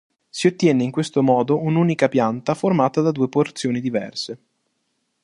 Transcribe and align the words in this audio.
Si 0.27 0.47
ottiene 0.47 0.83
in 0.83 0.89
questo 0.89 1.21
modo 1.21 1.61
un'unica 1.61 2.09
pianta 2.09 2.55
formata 2.55 3.01
da 3.01 3.11
due 3.11 3.29
porzioni 3.29 3.79
diverse. 3.79 4.37